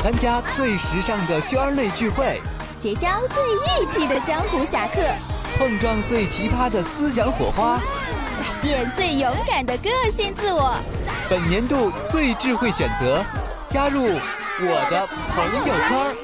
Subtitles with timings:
[0.00, 2.40] 参加最时尚的圈儿内聚会，
[2.78, 5.00] 结交最义气的江湖侠客，
[5.58, 7.78] 碰撞最奇葩的思想火花，
[8.38, 10.76] 改变最勇敢的个性自我。
[11.28, 13.24] 本年度最智慧选择，
[13.68, 16.16] 加入我的朋友圈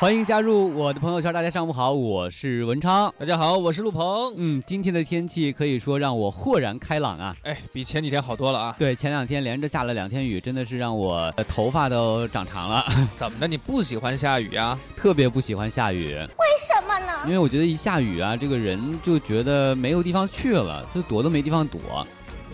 [0.00, 3.12] 欢迎加入我的朋友圈，大家上午好，我是文昌。
[3.18, 4.32] 大家好，我是陆鹏。
[4.36, 7.34] 嗯，今天的天气可以说让我豁然开朗啊！
[7.42, 8.76] 哎，比前几天好多了啊。
[8.78, 12.86] 对，前两天连着下了两天雨，真的是让我的头发都长长了。
[13.16, 13.48] 怎么的？
[13.48, 14.78] 你不喜欢下雨啊？
[14.96, 16.14] 特别不喜欢下雨。
[16.14, 17.12] 为什么呢？
[17.26, 21.80] 因为我觉得一下雨啊，这个人就觉得没有地方去了，就躲都没地方躲。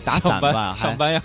[0.05, 1.21] 打伞吧，上班呀。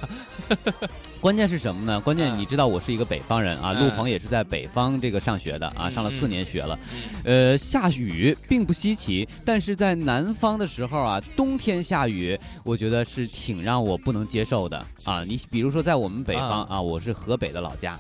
[1.21, 2.01] 关键是什么呢？
[2.01, 6.79] 关键你知道我是一个北方人啊，陆鹏也是在北方这个上学的啊，上了四年学了。
[7.25, 15.23] 呃，下雨并不稀奇，但是在南方的时候啊，冬天下雨，我觉得是挺让我不能接受的啊。
[15.23, 17.99] 你比如说在我们北方啊，我是河北的老家，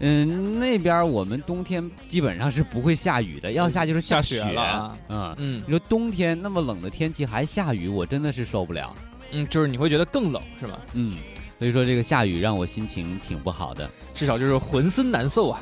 [0.00, 4.98] 嗯，那边我们冬天基本上是不会下雨的，要下就是下雪了。
[5.08, 8.94] 嗯嗯，你说冬天那么冷的天气还下雨，我真的是受不了。
[9.32, 10.78] 嗯，就是你会觉得更冷是吧？
[10.94, 11.16] 嗯。
[11.58, 15.60] 所以说这个下雨让我心情挺不好的，至少就是浑身难受啊，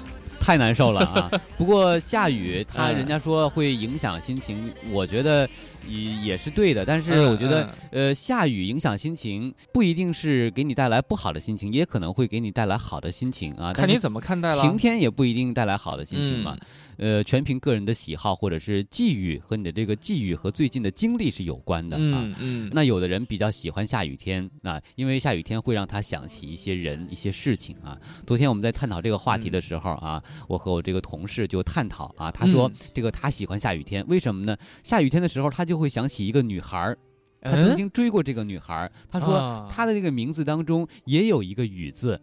[0.49, 1.31] 太难受了啊！
[1.59, 5.47] 不过下雨，他人家说会影响心情，我觉得
[5.87, 6.87] 也也是对的。
[6.87, 13.75] 但是我觉得，呃，下雨影响心情不一定是给你带来不好的心情，也可能会给你带来好的心情啊。
[13.75, 14.57] 看你怎么看待了。
[14.57, 16.57] 晴天也不一定带来好的心情嘛。
[16.97, 22.01] 呃，全凭个人的喜好或者是际遇和你的这个际遇和最近的经历是有关的啊。
[22.25, 22.71] 嗯嗯。
[22.73, 27.97] 那有的人比较喜欢下雨天啊，因为下雨天会让他想起一些人、一些事情啊。
[28.27, 34.57] 昨天我们在探讨这个话题的时候啊，我和我这个同事就探讨啊，他说这个他喜欢下雨天，为什么呢？
[34.83, 36.99] 下雨天的时候他就会想起一个女孩儿，
[37.43, 38.93] 他曾经追过这个女孩儿。
[39.11, 42.21] 他说他的这个名字当中也有一个雨字，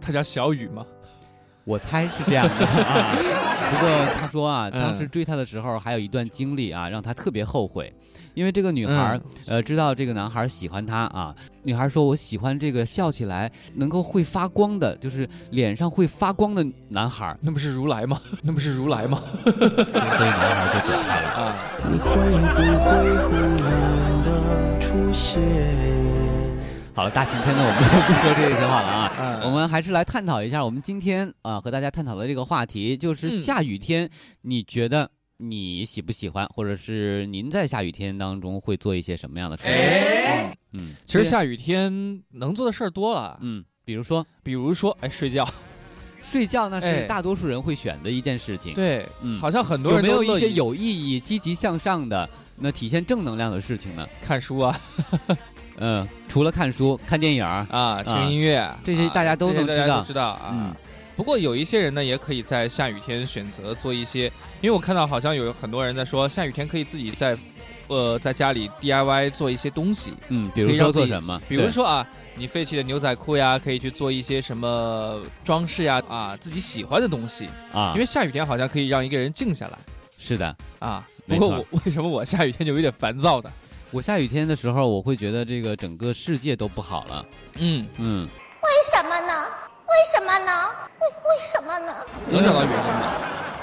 [0.00, 0.84] 他叫小雨吗？
[1.64, 3.16] 我猜是这样的啊，
[3.70, 3.88] 不过
[4.18, 7.92] 他说啊，当时追她的时候还有一段经历啊，让他特别后悔，
[8.34, 18.20] 因为这个女孩呃知道这个男孩喜欢她啊，女孩说我喜欢这个笑起来能够会发光的，就是脸上会发光的男孩，那不是如来吗？
[18.42, 19.22] 那不是如来吗？
[19.44, 21.56] 所以男孩就走开了啊。
[21.90, 23.70] 你会不会忽然
[24.24, 26.09] 的出现？
[27.00, 29.40] 好了，大晴天呢，我们就不说这些话了啊。
[29.42, 34.06] 我们还是来探讨一下，我们今天啊和大家探讨的这个话题，就是下雨天，
[34.42, 40.58] 你觉得你喜不喜欢，或者是您在下雨天当中会做一些什么样的事情？
[40.72, 43.38] 嗯，其实下雨天能做的事儿多了。
[43.40, 45.48] 嗯，比如说，比如说，哎，睡觉，
[46.22, 48.74] 睡觉那是大多数人会选的一件事情。
[48.74, 52.28] 对，嗯，好像很多人有没有一些有意义、积极向上的，
[52.60, 54.06] 那体现正能量的事情呢？
[54.24, 54.80] 看书啊。
[55.82, 60.02] 嗯，除了看书、看电影啊、听音乐，这些大家都能知道。
[60.02, 60.76] 知道啊。
[61.16, 64.24] 不过有一些人呢，也可以在下雨天选择做一些，
[64.60, 67.36] 因为我看到好像有很多人在说，下雨天可以自己在，
[67.88, 70.12] 呃，在家里 DIY 做一些东西。
[70.28, 71.40] 嗯，比如说做什么？
[71.48, 72.06] 比如说啊，
[72.36, 77.92] 你废弃的牛仔裤呀，可以去做一些什么装饰呀，啊，自己喜欢的东西啊。
[77.94, 79.78] 因为下雨天好像可以让一个人静下来。
[80.20, 81.04] 是的啊。
[81.26, 83.50] 不过我 为什么我下雨天就有点烦躁的？
[83.90, 87.24] 我下雨天的时候，我会觉得这个整个世界都不好了。
[87.56, 88.28] 嗯嗯，
[88.62, 89.46] 为什么呢？
[89.88, 90.68] 为什么呢？
[91.00, 91.92] 为为什么呢？
[92.28, 93.12] 能找到原因吗？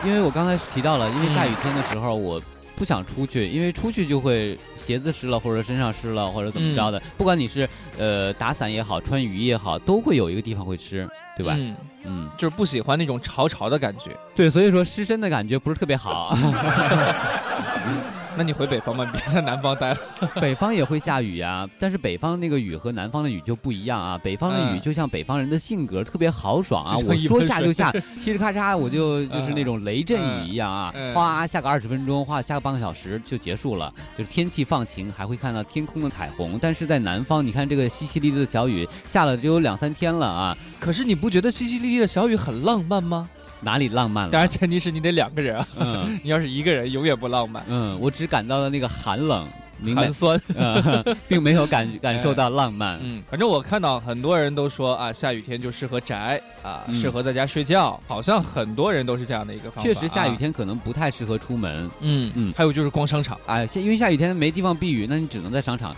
[0.04, 2.42] 因为我刚才提到了，因为下雨天的时候，我
[2.78, 7.02] 不想出去，因为出去就会鞋子湿了，或者身上湿了，或者怎么着的。
[7.18, 7.68] 不管你是
[7.98, 11.06] 呃打伞也好，穿雨衣也好，都会有一个地方会湿，
[11.36, 11.56] 对吧？
[11.58, 14.12] 嗯嗯，就是不喜欢那种潮潮的感觉。
[14.36, 16.38] 对，所以说湿身的感觉不是特别好。
[18.38, 19.98] 那你回北方吧，别在南方待了。
[20.40, 24.18] 北方也会下雨呀，但是北方那个雨和南方的雨就不一样啊。
[24.24, 26.96] 北方的雨就像北方人的性格，特别豪爽啊。
[26.98, 33.92] 我说下就下， 嘁哩咔嚓，我就就是那种雷阵雨一样啊，哗下个二十分钟，哗下个半个小时就结束了。
[34.16, 36.60] 就是天气放晴，还会看到天空的彩虹。
[36.62, 40.56] 但是在南方，你看这个淅淅沥沥的小雨下了只有两三天了啊。
[40.80, 43.28] 可是你不觉得淅淅沥沥的小雨很浪漫吗？
[43.62, 44.32] 哪里浪漫了？
[44.32, 45.68] 当然，前提是你得两个人啊。
[45.80, 47.64] 嗯， 你要是一个人，永远不浪漫。
[47.68, 49.48] 嗯，我只感到了那个寒冷、
[49.96, 50.40] 寒酸，
[51.28, 53.00] 并没有感感受到浪漫。
[53.02, 58.00] 嗯，反正我看到很多人都说啊，下雨天就适合宅啊，适合在家睡觉。
[58.08, 59.90] 好像很多人都是这样的一个方法。
[59.90, 61.90] 确实，下雨天可能不太适合出门。
[62.02, 62.54] 嗯嗯。
[62.56, 65.96] 还有就是逛商场，哎，因为下雨天没地方避雨，那你只能在商场。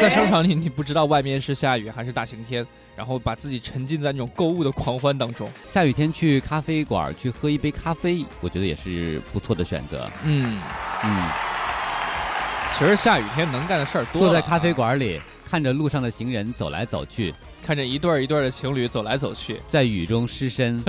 [0.00, 2.66] 在商场里，你不知道外面是下雨还是大晴天，
[2.96, 5.50] 然后把自己沉浸在那种购物的狂欢当中。
[5.72, 10.08] 下雨天去咖啡馆去喝一杯咖啡，我觉得也是不错的选择。
[10.24, 10.58] 嗯，
[11.04, 11.22] 嗯，
[12.78, 14.22] 其实下雨天能干的事儿多。
[14.22, 20.80] 坐在咖啡馆里，看着路上的行人走来走去，看着一对儿一对儿的情侣走来走去，在雨中失身。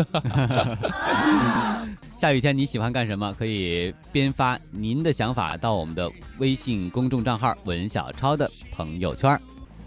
[2.15, 3.33] 下雨天你喜欢干什么？
[3.39, 6.07] 可以编发您的想法到我们的
[6.38, 9.39] 微信公众账号“文小超”的朋友圈。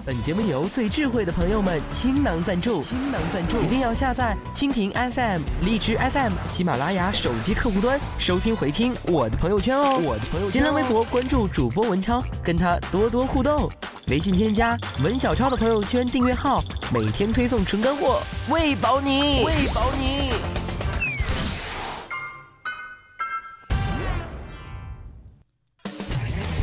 [0.04, 10.00] 本节目由最智慧的朋友们倾囊赞助，倾囊赞助，一定要下载蜻蜓 FM、荔枝 FM、喜马拉雅手机客户端收听回听我的朋友圈哦。
[10.04, 13.70] 我的朋友圈、新浪微博关注主播文超，跟他多多互动。
[14.08, 18.20] 微信添加文小超的朋友圈订阅号，每天推送纯干货，
[18.50, 20.32] 喂饱你，喂饱你。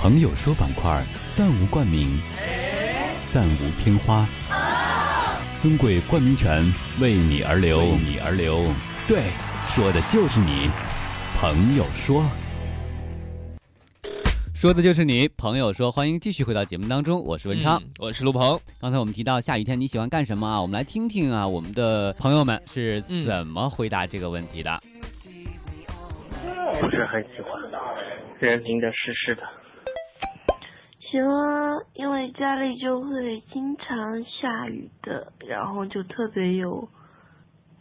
[0.01, 1.05] 朋友说板块
[1.37, 2.19] 暂无冠名，
[3.31, 4.27] 暂无片花，
[5.59, 6.65] 尊贵冠名权
[6.99, 8.63] 为你而留，为你而留。
[9.07, 9.25] 对，
[9.67, 10.67] 说的就是你。
[11.39, 12.25] 朋友说，
[14.55, 15.27] 说的就是你。
[15.37, 18.59] 朋友说，欢迎继续回到节目当中，我是文昌，嗯我是陆鹏。
[18.81, 20.59] 刚才我们提到下雨天你喜欢干什么啊？
[20.59, 24.79] 我们来听听啊，我们的朋友们是嗯怎么回答这个问题的。
[26.81, 27.51] 不是很喜欢，
[28.39, 29.43] 人淋得湿湿的。
[31.09, 36.87] 喜欢，因为家里就会经常下雨的，然后就特别有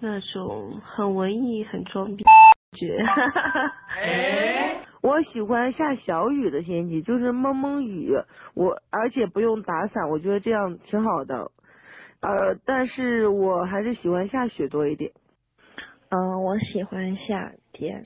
[0.00, 2.32] 那种很文艺、很装逼感
[2.72, 2.96] 觉。
[5.02, 8.14] 我喜欢下小雨的天气，就是蒙蒙雨，
[8.54, 11.50] 我而且不用打伞，我觉得这样挺好的。
[12.20, 15.12] 呃，但是我还是喜欢下雪多一点。
[16.08, 18.04] 嗯，我喜欢夏天，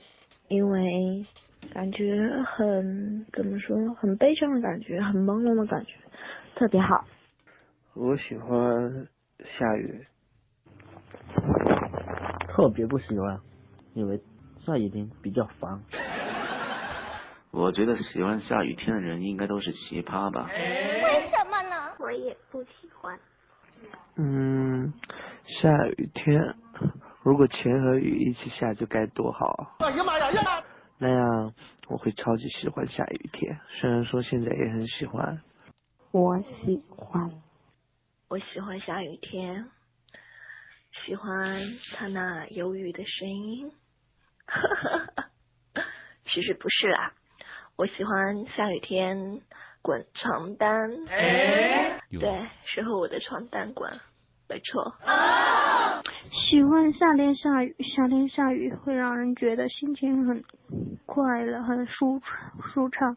[0.49, 1.25] 因为
[1.73, 5.95] 感觉很怎么说，很悲伤的感觉，很朦胧的感觉，
[6.55, 7.03] 特别好。
[7.95, 9.07] 我喜欢
[9.57, 10.05] 下雨，
[12.47, 13.39] 特别不喜欢，
[13.95, 14.21] 因为
[14.63, 15.81] 下雨天比较烦。
[17.49, 20.47] 我觉得喜欢下雨天的人应该都是奇葩吧。
[20.53, 21.95] 为什么呢？
[21.99, 23.19] 我也不喜欢。
[24.15, 24.93] 嗯，
[25.61, 26.39] 下雨天，
[27.23, 29.75] 如果钱和雨一起下就该多好。
[29.79, 30.63] 哎呀妈呀呀！
[30.97, 31.53] 那样
[31.87, 35.41] 我会超级喜欢下雨天，虽然说现在也很喜欢。
[36.11, 37.29] 我喜欢，
[38.29, 39.69] 我喜欢下雨天，
[41.05, 41.61] 喜欢
[41.95, 43.71] 他那忧郁的声音。
[46.25, 47.13] 其实不是啦，
[47.75, 49.41] 我喜欢下雨天
[49.81, 50.89] 滚床单。
[52.09, 53.91] 哟对，是和我的床单滚，
[54.47, 54.95] 没错。
[56.33, 60.43] 喜欢夏天下雨，夏天下雨会让人觉得心情很
[61.05, 62.19] 快乐，很舒
[62.73, 63.15] 舒畅。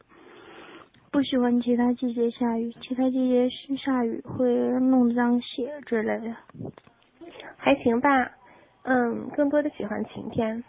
[1.10, 3.48] 不喜欢其他季节下雨，其他季节
[3.78, 6.36] 下雨会弄脏鞋之类的。
[7.56, 8.32] 还行吧，
[8.82, 10.62] 嗯，更多的喜欢晴天，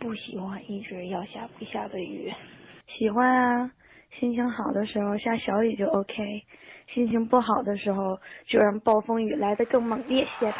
[0.00, 2.32] 不喜欢一直要下不下的雨。
[2.86, 3.70] 喜欢啊，
[4.18, 6.44] 心情好的时候下小雨就 OK，
[6.94, 10.58] 心情不好的时候就让暴风雨来得更猛烈些吧。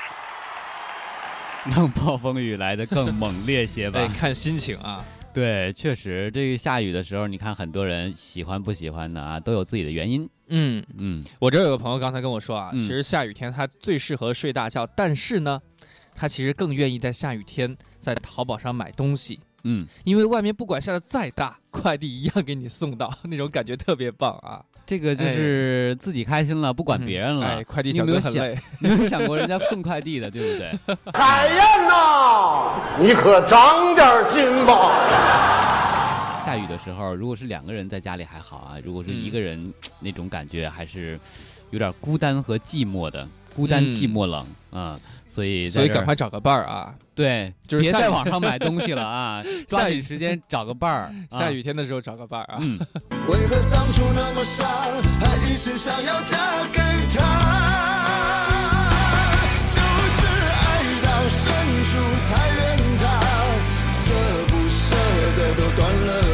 [1.74, 4.08] 让暴风雨来得更猛烈些吧 哎，。
[4.08, 5.04] 看心情啊。
[5.32, 10.28] 对，确实，这个下雨的时候，你看很多人喜欢不喜欢的啊，都有自己的原因。
[10.48, 15.58] 嗯，嗯，我这有个朋友刚才跟我说啊，嗯其实下雨天他最适合睡大觉，但是呢，
[16.14, 19.40] 他其实更愿意在下雨天在淘宝上买东西。
[19.64, 24.60] 嗯，因为外面不管下的再大，快递一样给你送到， 那种感觉特别棒啊！
[24.84, 27.46] 这个就是自己开心了，不管别人了。
[27.46, 30.96] 哎，快递你有没有想小哥很累， 你有没有想过人家送快递的，对不对？
[31.14, 35.61] 海燕呐，你可长点心吧。
[36.44, 41.18] 下雨的时候，如果是两个人在家里还好啊，如果是一个人，那种感觉还是
[41.70, 46.94] 有点孤单和寂寞的，孤单、嗯寂寞、冷啊、所以所以赶快找个伴儿啊！
[47.14, 51.12] 对，就是别在网上买东西了啊， 抓下雨紧时间找个伴儿。
[51.30, 52.58] 啊下雨天的时候找个伴儿啊！
[52.60, 52.78] 嗯，
[53.28, 54.66] 为何当初那么傻，
[55.20, 56.38] 还一心想要嫁
[56.72, 56.80] 给
[57.14, 57.20] 他？
[59.68, 60.64] 就是爱
[61.04, 61.44] 到深
[61.84, 61.90] 处
[62.22, 63.04] 才怨他，
[63.92, 64.02] 舍
[64.48, 64.96] 不舍
[65.36, 66.31] 得都断了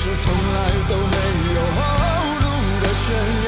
[0.00, 1.16] 是从来都没
[1.54, 1.80] 有后
[2.38, 2.46] 路
[2.80, 3.06] 的悬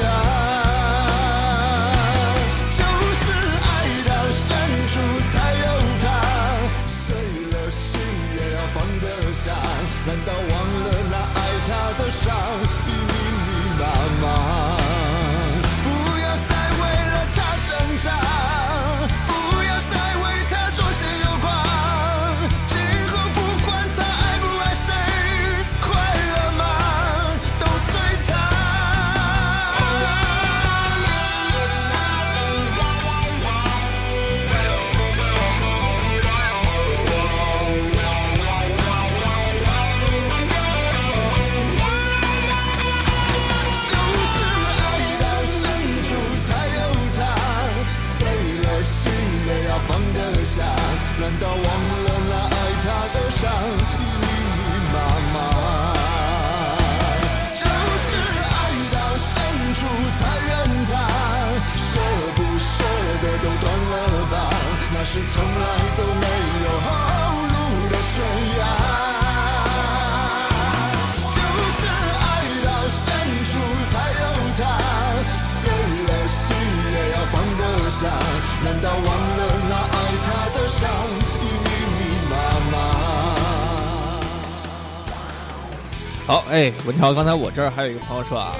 [86.61, 88.53] 哎，文条，刚才我这儿还有一个朋友说啊，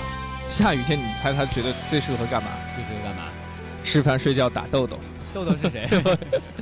[0.50, 2.50] 下雨天你猜他觉得最适合干嘛？
[2.76, 3.26] 最适合干嘛？
[3.84, 4.98] 吃饭、睡觉、打豆豆。
[5.32, 5.88] 豆豆是谁？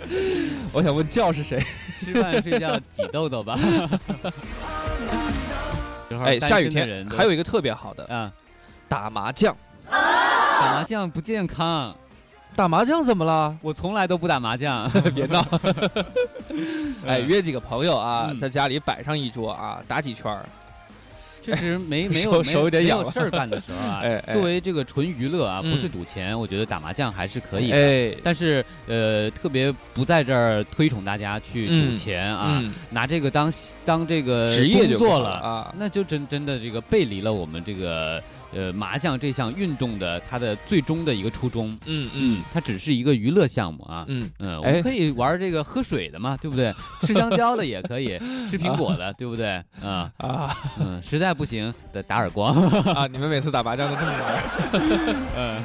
[0.73, 1.65] 我想问叫是谁？
[1.97, 3.57] 吃饭睡觉挤豆豆吧。
[6.25, 8.29] 哎，下雨天还有一个特别好的啊，
[8.89, 9.55] 打麻将。
[9.89, 11.95] 打麻将不健康。
[12.53, 13.55] 打麻将怎么了？
[13.61, 14.91] 我从来都不打麻将。
[15.15, 15.41] 别闹。
[17.07, 20.45] 哎，约几个朋友啊，在家里摆上一桌啊，打几圈儿。
[21.41, 28.17] 确实没 没有手有点痒事儿干的时候啊， 作为这个纯娱乐啊，不是赌钱，我觉得打麻将还是可以的。
[28.23, 33.51] 但是呃，特别不在这儿推崇大家去赌钱啊，拿这个当
[33.85, 38.21] 当这个职业做了啊，那就真真的这个背离了我们这个。
[38.53, 46.73] 呃，麻将这项运动的它的最终的一个初衷，嗯嗯，它只是一个娱乐项目啊，嗯嗯，我们可以玩这个喝水的嘛，对不对？
[47.01, 48.17] 吃香蕉的也可以，
[48.49, 49.63] 吃苹果的， 对不对？
[49.81, 52.53] 啊啊，嗯，实在不行得打耳光
[52.93, 53.05] 啊！
[53.07, 54.43] 你们每次打麻将都这么玩？
[55.35, 55.63] 嗯，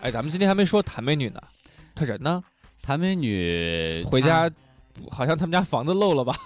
[0.00, 1.40] 哎，咱们今天还没说谭美女呢，
[1.94, 2.42] 她人呢？
[2.82, 4.50] 谭美女回家。
[5.10, 6.36] 好像他们家房子漏了吧？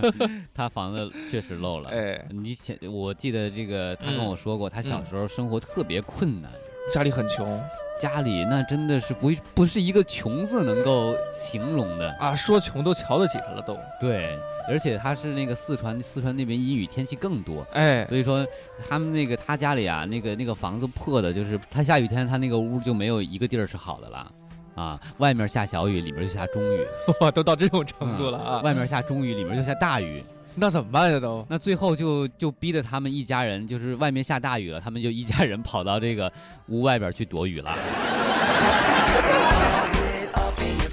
[0.54, 1.90] 他房子确实漏了。
[1.90, 6.50] 哎，你想，我记得这个，他跟我说过，他小时候生活特别困难，
[6.92, 7.60] 家里很穷，
[8.00, 12.34] 家里那真的是不不是一个穷字能够形容的啊！
[12.34, 13.76] 说穷都瞧得起他了都。
[14.00, 14.36] 对，
[14.68, 18.46] 而且他是那个四川，四川那边阴雨天气更多，哎，所以说
[18.88, 24.32] 他们那个他家里啊，那个那个房子破的，就是他下雨天他那个屋就没有一个地儿是好的了。
[24.74, 26.86] 啊，外面下小雨，里面就下中雨，
[27.20, 28.60] 哇，都到这种程度了啊！
[28.62, 30.24] 外面下中雨，里面就下大雨，
[30.54, 31.20] 那怎么办呀？
[31.20, 36.32] 都那最后就就逼得他们一家人，就是外面下大雨了，他们就一家人跑到这个
[36.68, 37.76] 屋外边去躲雨了。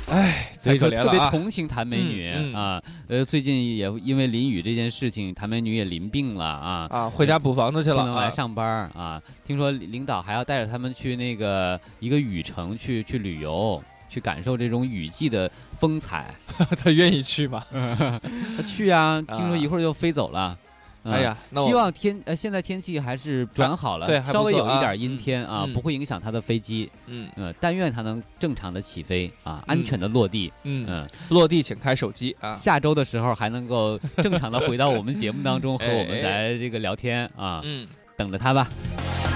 [0.09, 2.81] 哎，所以说特别同情谭美女啊。
[3.07, 9.21] 呃，最近也因为淋雨这件事情，谭美女也淋病了啊啊，回家补房子去了，不能来上班啊。
[9.45, 16.33] 听说领导还要带着他们去那个一个雨城去去旅游，去感受这种雨季的风采。
[16.77, 17.63] 他愿意去吗？
[17.71, 20.57] 他去啊，听说一会儿就飞走了。
[21.03, 26.91] 哎呀，希望天呃现在天气还是转好了，对，稍微有一点阴天啊，不会影响他的飞机。
[27.07, 30.51] 嗯呃，但愿他能正常的起飞啊，安全的落地。
[30.63, 32.51] 嗯嗯，落地请开手机啊。
[32.53, 37.61] 下周的时候还能够正常的回到我们节目当中 和我们来这个聊天啊。
[37.63, 37.87] 嗯，
[38.17, 38.69] 等着他吧。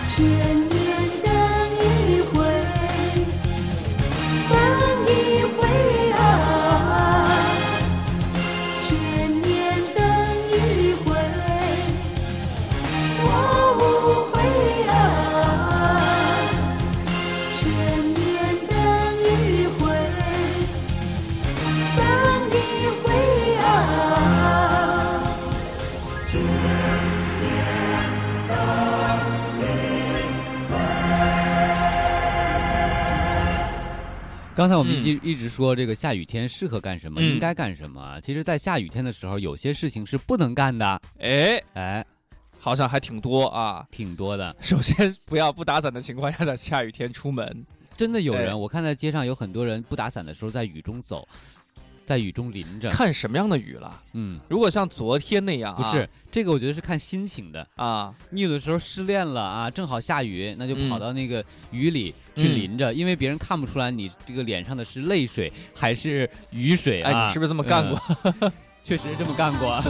[0.06, 0.83] 千
[34.64, 38.18] 刚才我们一一直说这个下雨天适合干什么，应该干什么？
[38.22, 41.02] 其实，在下雨天的时候，有些事情是不能干的。
[41.20, 42.06] 哎哎，
[42.58, 44.56] 好像还挺多啊，挺多的。
[44.62, 47.62] 首先，不要不打伞的情况下在下雨天出门。
[47.98, 51.28] 真的有人，我看在街上有很多人不打伞的时候在雨中走。
[52.06, 54.02] 在雨中淋着，看什么样的雨了？
[54.14, 58.14] 嗯，如果像昨天那样，不是这个，我觉得是看心情的啊。
[58.30, 67.12] 你有的时候失恋了啊，正好下雨，那就跑到那个雨里去淋着，因为别人看不出来你这个脸上的是泪水还是雨水啊。
[67.12, 68.02] 哎，你是不是这么干过？
[68.84, 69.82] 确实是这么干过。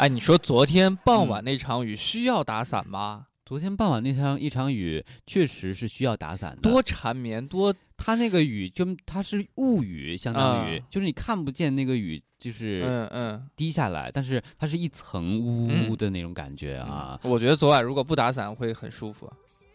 [0.00, 3.26] 哎，你说昨天傍晚那场雨需要打伞吗？
[3.44, 17.20] 昨天傍晚那场一场雨确实是需要打伞的，多缠绵，多它那个雨就它是雾雨，相当于就是你看不见那个雨，就是嗯嗯滴下来，但是它是一层雾雾的那种感觉啊。
[17.22, 19.30] 我觉得昨晚如果不打伞会很舒服。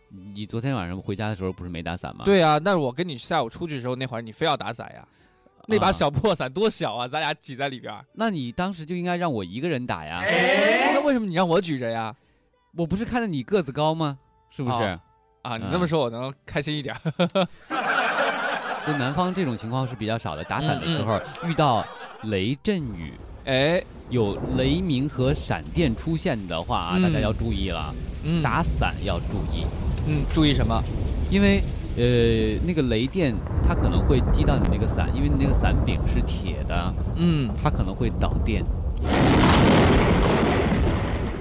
[0.10, 2.26] 你昨天晚上回家的时候不是没打伞吗？
[2.26, 5.08] 对啊，那我跟你下午出去的时候那会儿你非要打伞呀。
[5.68, 7.94] 那把小破伞多小啊，咱俩挤在里边。
[8.14, 10.22] 那你当时就应该让我一个人打呀。
[10.94, 12.16] 那为什么你让我举着呀？
[12.78, 14.18] 我不是看着你个子高吗？
[14.50, 15.00] 是不是？
[15.42, 16.96] 啊，你这么说，我能开心一点。
[18.86, 21.86] 就南方这种情况是比较少的，打伞的时候遇到
[22.24, 23.14] 雷阵雨，
[23.46, 27.94] 哎，有雷鸣和闪电出现的话啊，大家要注意了。
[28.24, 29.66] 嗯，打伞要注意。
[30.08, 30.84] 嗯，注意什么？
[31.32, 31.64] 因为。
[31.98, 33.34] 呃，那个雷电
[33.64, 38.64] 它可能会击到你那个伞，因为你那个伞柄是铁的，嗯，它可能会导电。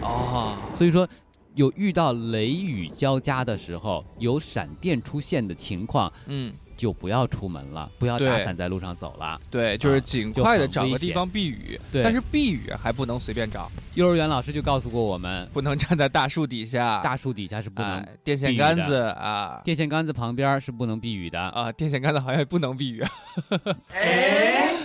[0.00, 1.08] 哦，所以说。
[1.54, 9.40] 有遇到雷雨交加的时候，有闪电出现的情况，嗯，就不要出门了，不要打伞在路上走了。
[9.50, 11.80] 对，就是尽快的找个地方避雨。
[11.92, 13.70] 对，但是避雨还不能随便找。
[13.94, 18.04] 幼儿园老师就告诉过我们，不能站在大树底下，大树底下是不能。
[18.24, 23.04] 电线杆子啊，电线杆子旁边是不能避雨的啊，电线杆子好像也不能避雨。
[23.92, 24.26] 是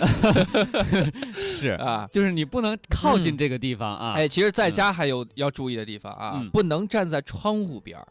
[1.68, 4.12] 啊，就是你不能靠近这个地方啊。
[4.14, 8.08] 哎，其实在家还有要注意的地方啊，不能站在窗户边儿。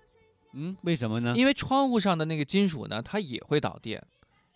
[0.53, 1.35] 嗯，为什么呢？
[1.37, 4.03] 因为窗户上的那个金属呢，它也会导电。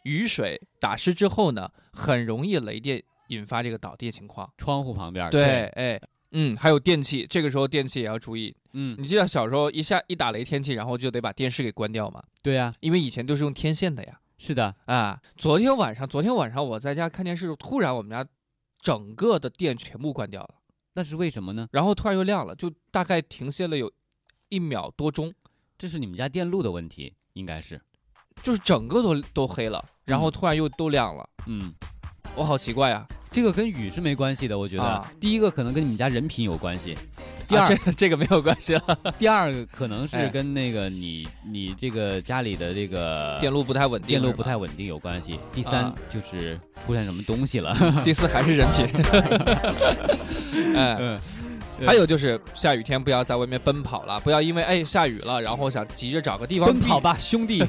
[0.03, 4.51] 雨水打湿之后呢，很容易雷电引发这个导电情况。
[4.57, 8.53] 窗户旁边，对，哎，嗯，还有电器，这个时候电器也要注意。
[8.73, 12.21] 嗯，你记得小时候一下一打雷天气，然后就得把电视给关掉嘛？
[12.41, 14.19] 对呀，因为以前都是用天线的呀。
[14.39, 18.27] 是的啊，昨天晚上，昨天晚上我在家看电视，突然我们家
[18.83, 20.55] 整个的电全部关掉了。
[20.93, 21.67] 那是为什么呢？
[21.71, 23.91] 然后突然又亮了，就大概停歇了有
[24.49, 25.33] 一秒多钟。
[25.75, 27.81] 这是你们家电路的问题，应该是，
[28.43, 31.27] 就是整个都都黑了，然后突然又都亮了。
[31.47, 31.73] 嗯，
[32.36, 35.06] 我好奇怪啊，这个跟雨是没关系的，我觉得。
[35.19, 36.98] 第一个可能跟你们家人品有关系，
[37.48, 38.98] 第二 这个没有关系了。
[39.19, 45.39] 第二个可能是跟那个你你这个家里的这个电路不太稳定，电路不太稳定有关系。
[45.52, 47.76] 第三就是出现什么东西了。
[48.04, 48.88] 第四还是人品。
[50.76, 51.19] 嗯。
[51.86, 57.63] 还有就是下雨天不要在外面奔跑了，不要因为哎下雨了，然后想急着找个地方奔跑吧，兄弟，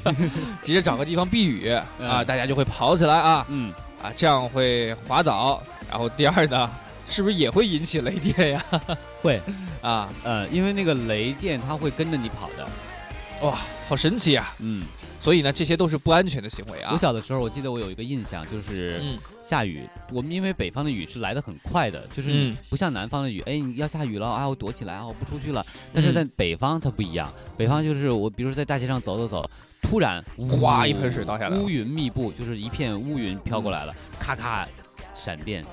[0.62, 3.72] 急着找个地方避雨啊，大家就会跑起来啊，嗯
[4.04, 5.62] 啊，这样会滑倒。
[5.88, 6.70] 然后第二呢，
[7.08, 8.64] 是不是也会引起雷电呀？
[9.22, 9.40] 会
[9.80, 12.68] 啊，呃，因为那个雷电它会跟着你跑的，
[13.46, 14.84] 哇，好神奇啊，嗯。
[15.20, 16.90] 所以呢，这些都是不安全的行为啊！
[16.92, 19.02] 我小的时候，我记得我有一个印象，就是
[19.42, 25.64] 下雨，我们因为北方的雨是来的很快的，就是不像南方的雨，哎，你要下雨了啊，我躲起来啊，我不出去了。
[25.94, 29.50] 但是在北方它不一样，北方就是我，比如说在大街上走走走，
[29.94, 30.20] 突然
[30.60, 34.66] 哗一盆水倒下来，乌云密布，就是一片乌云飘过来了，咔咔，
[35.14, 35.64] 闪电，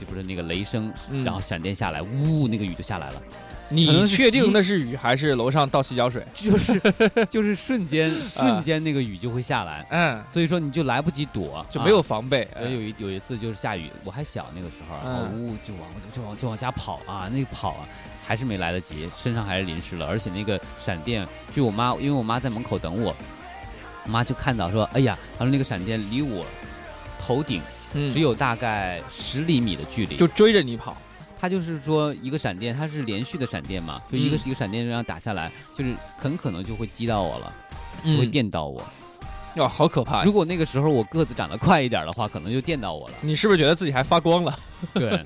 [0.00, 0.90] 就不是那个雷声，
[1.22, 3.22] 然后闪电下来，呜，那个雨就下来了。
[3.68, 6.24] 你确定那是雨还是楼上倒洗脚水？
[6.34, 6.80] 就是
[7.28, 12.48] 就是瞬间 瞬间那个雨就会下来，嗯，所以说你就来不及躲，就没有防备。
[12.58, 17.86] 有一有一次就是下雨，我还小那个时候，然后呜就往就往就往家跑啊，那个跑啊
[18.26, 23.14] 还是没来得及，身上还是淋湿了，而且那个闪电，据我妈，因为我妈在门口等我，
[24.06, 26.46] 我妈就看到说，哎呀，她说那个闪电离我
[27.18, 27.60] 头顶
[28.12, 30.96] 只有大概十厘米的距离，就追着你跑。
[31.38, 37.52] 它就是说一个闪电，它是连续的闪电嘛，就一个是一个闪电这样打下来，就是很可能就会击到我了，
[38.04, 38.82] 就会电到我。
[39.56, 40.22] 哇，好可怕！
[40.22, 43.14] 如果那个时候我个子长得快一点的话，可能就电到我了。
[43.20, 44.58] 你是不是觉得自己还发光了？
[44.94, 45.20] 对，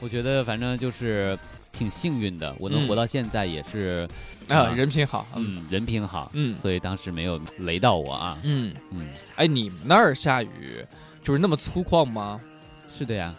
[0.00, 1.38] 我觉得反正就是
[1.76, 4.08] 挺幸运的，我能活到现在也是
[4.48, 8.38] 啊，人品好，嗯，人品好，嗯，所以当时没有雷到我啊。
[8.44, 10.86] 嗯嗯，哎，你们那儿下雨
[11.22, 12.40] 就是那么粗犷吗？
[12.88, 13.34] 是的呀。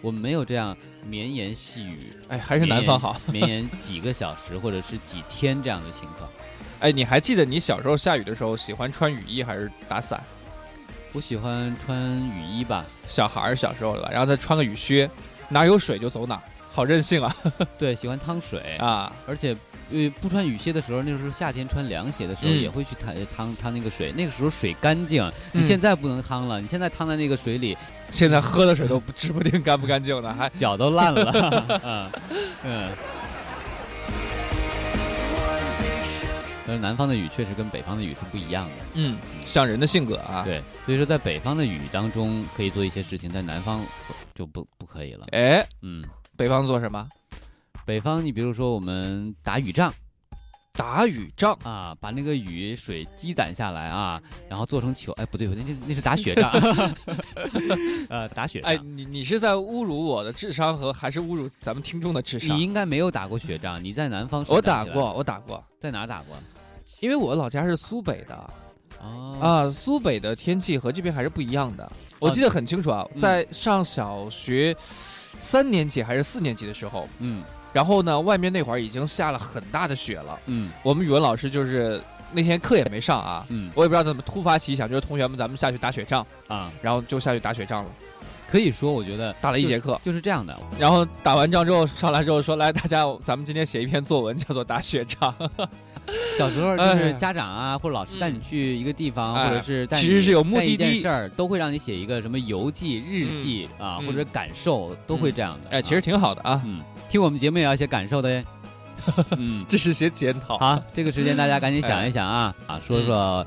[0.00, 6.30] 我们没有这样绵延细雨，哎，还是南方好，绵延几个小时或者是几天这样的情况。
[6.78, 10.22] 哎，你还记得你小时候下雨的时候喜欢穿雨衣还是打伞？
[11.12, 15.10] 我喜欢穿雨衣吧，小孩儿小时候了，然后再穿个雨靴，
[15.48, 16.40] 哪有水就走哪，
[16.78, 17.34] 好任性啊！
[17.76, 19.52] 对，喜欢趟水啊，而且
[19.90, 27.76] 呃不穿雨鞋的时候，那时候夏天穿凉鞋的时候也会去趟趟趟那个水，那个时候水干净，你现在不能趟了，你现在趟在那个水里。
[28.12, 31.32] 现在喝的水都指不定干不干净呢，还脚都烂了。
[31.82, 32.10] 嗯
[32.62, 32.90] 嗯。
[36.64, 38.70] 但是南方的雨确实跟北方的雨是不一样的。
[38.94, 40.44] 嗯，像人的性格啊。
[40.44, 43.82] 对，所以说在北方的雨当中可以做一些事情，在南方
[44.32, 45.26] 就不不可以了。
[45.32, 46.04] 哎，嗯，
[46.38, 47.04] 北方做什么？
[47.84, 49.92] 北方，你比如说我们打雨仗。
[50.72, 55.10] 打雨仗啊，把那个雨水积攒下来啊，然后做成球。
[55.14, 56.52] 哎，不对，那那那是打雪仗。
[58.08, 58.70] 呃，打雪仗。
[58.70, 62.56] 哎，你你是在侮辱我的智商和还是侮辱咱们听众的智商？
[62.56, 64.44] 你应该没有打过雪仗，你在南方。
[64.46, 66.36] 我打过，我打过，在哪打过？
[67.00, 68.50] 因为我老家是苏北的。
[69.02, 69.36] 哦。
[69.40, 71.90] 啊，苏北的天气和这边还是不一样的。
[72.20, 74.76] 我记得很清楚啊，在上小学
[75.38, 77.42] 三年级还是四年级的时候，嗯。
[77.70, 80.38] 然后呢，外面那会儿已经下了很大的雪了。
[80.46, 82.00] 嗯，我们语文老师就是
[82.32, 83.46] 那天课也没上啊。
[83.50, 87.90] 嗯，我也不知道怎么突发奇想，就是同学们咱们下去打雪仗啊，然后就下去打雪仗了。
[88.50, 90.58] 可以说，我觉得打了一节课就是这样的。
[90.78, 95.34] 然后打完仗之后上来之后说：“来，大家咱们今天写一篇作文，叫做《打雪仗》。”
[96.38, 105.68] 小时候就是哎家长啊或者老师带你去一个地方，哎或者是带你其实是有目的地件事儿，都会让你写一个什么游记、日记啊，嗯或者感受，都会这样的。
[105.68, 106.62] 哎，其实挺好的啊。
[106.64, 106.80] 嗯，
[107.10, 108.44] 听我们节目也要写感受的耶。
[109.36, 110.56] 嗯，这是写检讨。
[110.56, 113.46] 好，这个时间大家赶紧想一想啊啊，说说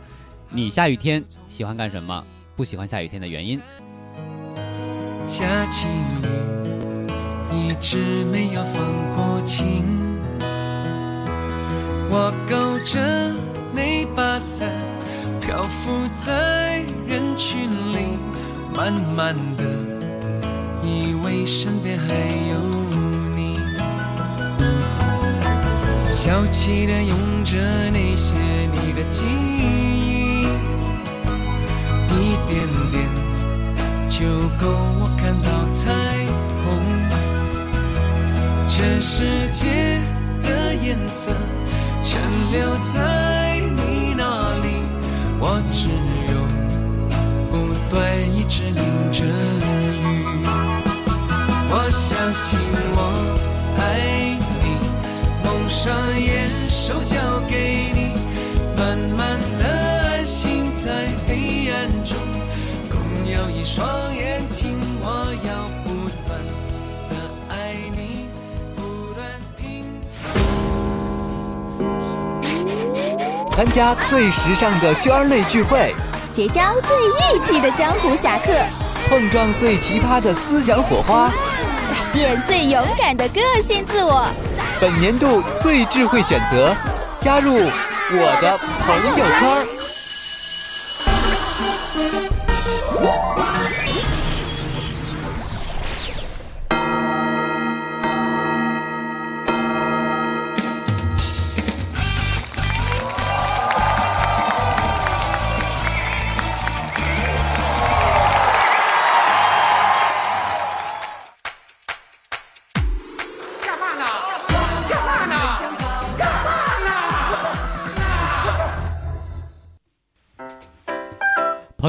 [0.50, 2.24] 你下雨天喜欢干什么，
[2.56, 3.60] 不喜欢下雨天的原因。
[5.32, 6.28] 下起雨，
[7.56, 8.84] 一直没有放
[9.16, 9.86] 过晴。
[12.10, 13.00] 我勾着
[13.72, 14.68] 那把伞，
[15.40, 17.62] 漂浮在人群
[17.94, 18.18] 里，
[18.76, 19.64] 慢慢的，
[20.84, 22.14] 以为身边还
[22.52, 22.60] 有
[23.34, 23.58] 你。
[26.10, 27.58] 小气的用着
[27.90, 28.36] 那些
[28.74, 29.26] 你的记
[29.58, 30.21] 忆，
[34.22, 35.82] 就够我看到彩
[36.64, 36.70] 虹。
[38.68, 40.00] 这世界
[40.44, 41.34] 的颜色
[42.04, 44.86] 全留在你那里，
[45.40, 45.88] 我只
[46.30, 46.38] 有
[47.50, 47.98] 不断
[48.38, 48.78] 一直淋
[49.12, 50.46] 着雨。
[51.74, 52.60] 我相信
[52.94, 52.98] 我
[53.80, 54.64] 爱你，
[55.44, 57.18] 蒙上眼，手交
[57.50, 58.14] 给你，
[58.78, 59.20] 慢慢
[59.58, 59.66] 的
[60.12, 62.16] 安心在黑暗中，
[62.88, 63.90] 共有一双
[73.54, 75.94] 参加最时尚的圈儿内聚会，
[76.32, 78.54] 结交最义气的江湖侠客，
[79.10, 81.30] 碰撞最奇葩的思想火花。
[81.90, 84.26] 改变最勇敢的个性自我。
[84.80, 86.74] 本年度最智慧选择，
[87.20, 89.81] 加入我的朋友圈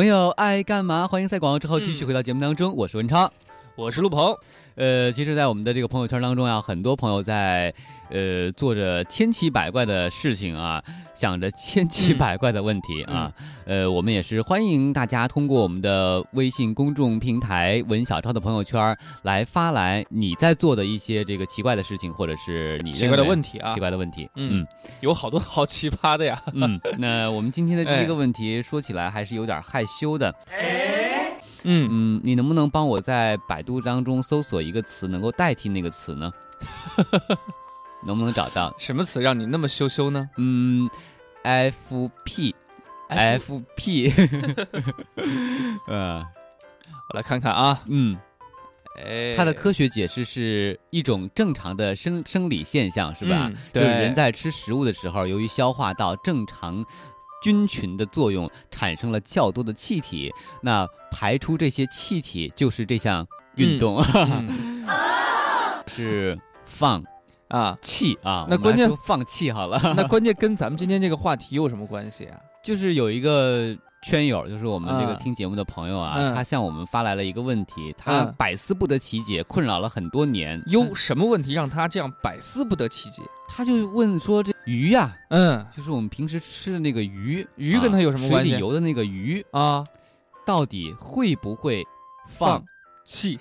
[0.03, 1.07] 朋友爱干嘛？
[1.07, 3.33] 欢迎在广告之后继续回到节目当中，我是文超，
[3.77, 4.37] 我是陆鹏。
[4.75, 7.73] 呃，其实，在我们的这个朋友圈当中啊，很多朋友在
[8.11, 10.83] 呃做着千奇百怪的事情啊，
[11.15, 13.31] 想着千奇百怪的问题啊。
[13.67, 24.29] 呃，我们也是欢迎大家通过我们的微信公众平台“文小超”的朋友圈来发来你在做的一些这个奇怪的事情，或者是你奇怪的问题啊奇怪的问题。
[24.37, 24.67] 嗯，
[25.01, 26.43] 有好多好奇葩的呀。
[26.55, 30.35] 嗯，那我们今天的第一个 哎问题说起来还是有点害羞的。
[31.65, 36.33] 嗯嗯，你能不能帮我在百度当中搜索一个词，能够代替那个词呢？
[38.05, 38.75] 能不能找到？
[38.79, 40.29] 什么词让你那么羞羞呢？
[40.37, 40.89] 嗯
[41.43, 42.55] ，F P
[43.09, 44.13] F P，
[45.87, 46.25] 呃，
[47.09, 47.83] 我来看看啊。
[47.87, 48.19] 嗯，
[49.05, 53.49] 哎，它的科学解释是一种正常的生生理现象，是吧？
[53.53, 56.85] 嗯就是人在吃食物的时候，由于消化道正常。
[57.43, 63.27] 菌群的作用产生了较多的气体，那排出这些气体就是这项
[63.57, 64.85] 运动，嗯
[65.89, 67.03] 是放
[67.49, 68.47] 啊气啊。
[68.49, 72.39] 那关键放气好了， 那关键跟咱们今天这个话题有什么关系啊？
[72.63, 80.63] 就是有一个圈友，就是我们这个嗯听节目的朋友啊，嗯他向我们发来了一个问题，他嗯百思不得其解，困扰了很多年。
[80.67, 83.23] 有什么问题让他这样百思不得其解？
[83.49, 89.85] 他就问说：“这鱼呀、嗯，就是我们平时吃的那个鱼，鱼跟它有什么关系水里游的那个鱼啊，
[90.47, 91.85] 到底会不会
[92.29, 92.65] 放放
[93.05, 93.39] 气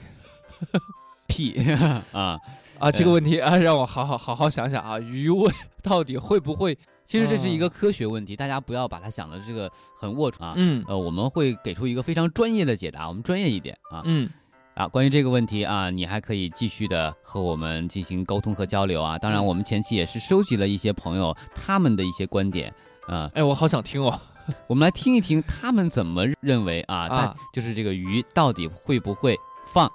[1.27, 1.53] 屁
[2.11, 2.39] 啊？
[2.79, 2.91] 啊？
[2.91, 5.51] 这个呃问题啊，让我好好好好想想啊，鱼味
[5.83, 6.77] 到底会不会？
[7.05, 10.53] 其实这是一啊个科学问题，大家不要把它想的这个很龌龊啊。
[10.55, 14.01] 嗯呃，我们会给出一个非常专业的解答，我们专业一点啊。
[14.05, 14.29] 嗯。
[14.73, 19.17] 啊，关于这个问题啊，你还可以继续的和我们进行沟通和交流啊。
[19.17, 22.73] 当然，嗯我们前期也是收集了一些朋友他们的一些观点
[23.07, 23.29] 啊。
[23.35, 24.19] 哎，我好想听哦。
[24.67, 29.37] 我们来听一听他们怎么认为啊，啊但就是这个鱼到底会不会
[29.73, 29.85] 放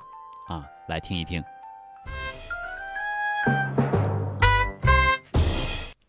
[0.48, 0.64] 啊？
[0.88, 1.42] 来听一听。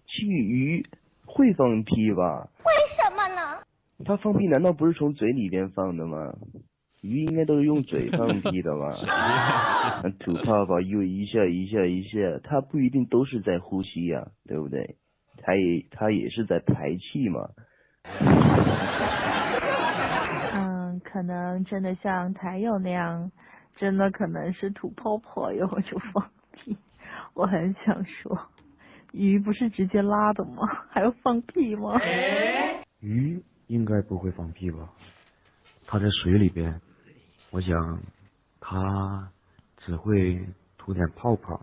[0.08, 0.86] 鲫鱼
[1.26, 2.48] 会放屁吧？
[2.66, 3.64] 为什么呢？
[4.06, 6.32] 它放屁难道不是从嘴里边放的吗？
[7.02, 8.92] 鱼应该都是用嘴放屁的吧？
[10.20, 14.98] 吐泡泡又一下一下一下，它不一定都是在呼吸呀、对不对？
[15.42, 17.50] 它也它也是在排气嘛。
[20.56, 23.32] 嗯，可能真的像台友那样，
[23.76, 26.76] 真的可能是吐泡泡以后就放屁。
[27.36, 28.40] 我很想说，
[29.12, 30.64] 鱼不是直接拉的吗？
[30.90, 32.00] 还要放屁吗？
[33.00, 34.90] 鱼应该不会放屁吧？
[35.86, 36.82] 它在水里边，
[37.52, 38.00] 我想
[38.60, 39.30] 它
[39.78, 40.40] 只会
[40.78, 41.62] 吐点泡泡。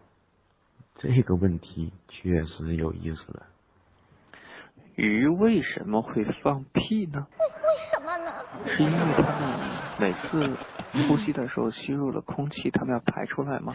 [0.97, 3.43] 这个问题确实有意思了。
[4.95, 7.27] 鱼为什么会放屁呢？
[7.39, 8.31] 为什么呢？
[8.65, 9.59] 是因为它们
[10.01, 10.57] 每次
[11.09, 13.75] 呼吸的时候吸入了空气，它们要排出来吗？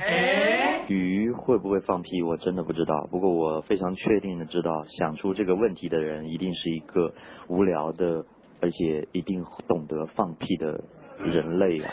[0.88, 2.24] 鱼会不会放屁？
[2.24, 3.06] 我真的不知道。
[3.12, 7.14] 不过我非常确定的知道，想出这个问题的人一定是一个
[7.50, 8.26] 无聊的，
[8.62, 10.82] 而且一定懂得放屁的
[11.24, 11.92] 人类啊。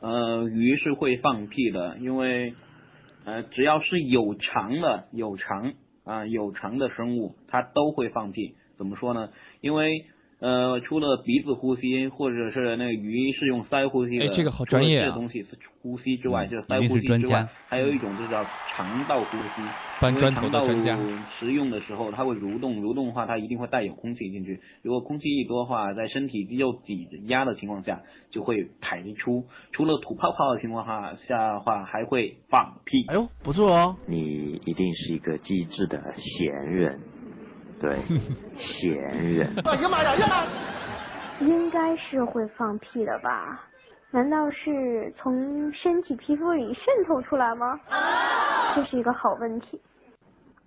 [0.00, 2.54] 呃，鱼是会放屁的，因为
[3.24, 5.74] 呃，只要是有肠的、有肠
[6.04, 8.54] 啊、有肠的生物，它都会放屁。
[8.76, 9.28] 怎么说呢？
[9.60, 10.06] 因为
[10.40, 15.44] 呃，除了鼻子呼吸，或者是那个鱼是用鳃呼吸的，哎这个好专业啊这东西
[15.82, 19.60] 呼吸之外，嗯就是一定鳃呼吸之外，还有一种就叫肠道呼吸。
[19.60, 20.98] 因为搬砖头肠道的专家
[21.38, 24.60] 食用的时候，它会蠕动，蠕动的话，它一定会带有空气进去。
[24.82, 29.46] 如果空气一多的话，在身体肌肉挤压的情况下，就会排出。
[29.72, 33.04] 除了吐泡泡的情况下下的话，还会放屁。
[33.08, 33.96] 哎呦，不错哦！
[34.06, 37.00] 你一定是一个机智的闲人，
[37.80, 37.96] 对，
[38.58, 38.90] 闲
[39.34, 39.48] 人。
[39.64, 40.46] 哎呀妈呀呀！
[41.40, 43.68] 应该是会放屁的吧？
[44.12, 47.80] 难道是从身体皮肤里渗透出来吗？
[48.74, 49.80] 这是一个好问题。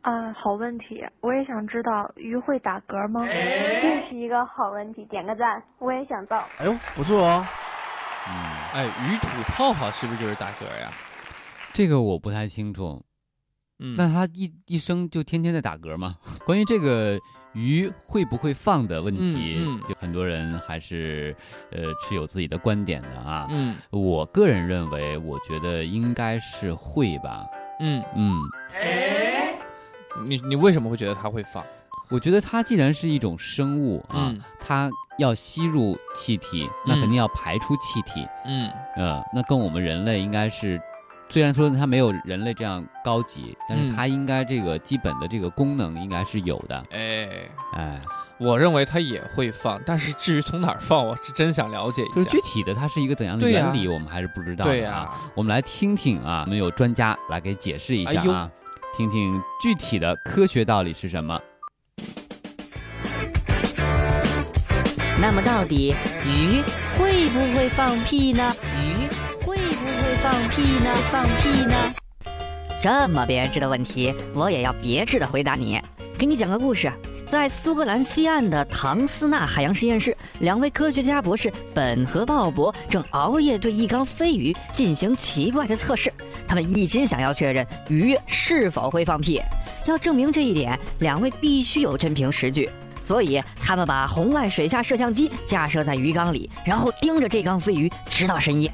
[0.02, 3.22] 啊，好问题，我也想知道鱼会打嗝吗？
[3.24, 6.44] 这是一个好问题，点个赞，我也想到。
[6.60, 7.46] 哎呦，不错哦！
[8.74, 10.90] 哎，鱼吐泡泡是不是就是打嗝呀？
[11.74, 13.02] 这个我不太清楚。
[13.78, 16.16] 嗯那他一一生就天天在打嗝吗？
[16.46, 17.20] 关于这个
[17.56, 21.36] 鱼会不会放的问题，嗯嗯就很多人还是
[21.72, 23.48] 呃持有自己的观点的啊。
[23.50, 27.46] 嗯，我个人认为，我觉得应该是会吧。
[27.80, 28.39] 嗯嗯，
[30.28, 31.63] 你你为什么会觉得它会放？
[32.10, 38.28] 我觉得它既然是一种生物啊，嗯它要吸入气体，那肯定要排出气体。
[38.46, 40.80] 嗯呃，那跟我们人类应该是，
[41.30, 46.86] 虽然说它没有人类这样高级，但是嗯它应该这个基本的这个功能应该是有的。
[46.92, 47.28] 哎
[47.74, 48.02] 哎，
[48.40, 52.14] 我认为它也会放，但是至于从哪儿放，我是真想了解一下。
[52.16, 54.74] 就是具体的它是一个怎样的原理，我们还是不知道的啊。
[54.74, 58.50] 对呀我们来听听啊，我们有专家来给解释一下啊，
[58.96, 61.38] 听听具体的科学道理是什么。
[65.20, 66.62] 那么到底鱼
[67.00, 68.54] 会不会放屁呢？
[68.80, 69.05] 鱼
[70.26, 70.92] 放屁呢？
[71.12, 71.76] 放屁呢？
[72.82, 75.80] 这么别致的问题，我也要别致的回答你。
[76.18, 76.92] 给你讲个故事，
[77.30, 86.12] 在苏格兰西岸的唐斯纳海洋实验室，两位科学家博士本和鲍勃正熬夜对一缸飞鱼进行奇怪的测试。
[86.48, 89.40] 他们一心想要确认鱼是否会放屁。
[89.86, 92.68] 要证明这一点，两位必须有真凭实据。
[93.04, 98.74] 所以，他们把红外水下摄像机架设在鱼缸里，然后盯着这缸飞鱼，直到深夜。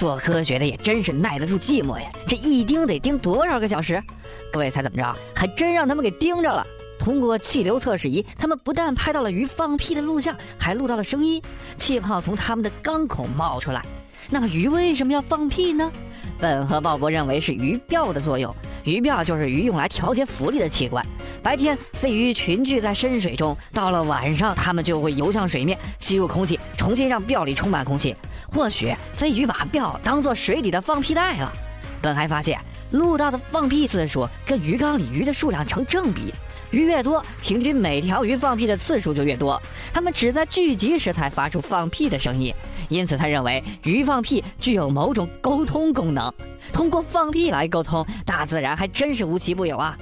[0.00, 2.08] 做科学的也真是耐得住寂寞呀！
[2.26, 4.02] 这一盯得盯多少个小时？
[4.50, 5.14] 各位猜怎么着？
[5.34, 6.66] 还真让他们给盯着了。
[6.98, 11.42] 通过气流测试仪，他们不但拍到了鱼放屁的录像，还录到了声音，
[11.76, 13.84] 气泡从他们的缸口冒出来。
[14.30, 15.92] 那么鱼为什么要放屁呢？
[16.38, 18.56] 本和鲍勃认为是鱼鳔的作用。
[18.84, 21.04] 鱼鳔就是鱼用来调节浮力的器官。
[21.42, 28.14] 白天飞鱼群聚在深水中，到了晚上，它们就会游向水面，吸入空气，重新让鳔里充满空气。
[28.46, 31.50] 或许飞鱼把鳔当做水里的放屁袋了。
[32.02, 36.32] 本还发现，录到的放屁次数跟鱼缸里鱼的数量成正比。
[36.70, 39.60] 鱼越多，平均每条鱼放屁的次数就越多。
[39.92, 42.54] 它们只在聚集时才发出放屁的声音，
[42.88, 46.32] 因此他认为鱼放屁具有某种沟通功能。
[46.72, 49.96] 通过放屁来沟通，大自然还真是无奇不有啊！